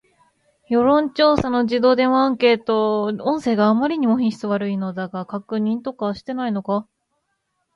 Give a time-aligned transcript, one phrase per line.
[0.67, 6.87] 世論調査の自動電話アンケート音声があまりにも品質悪いのだが、確認とかしていないのか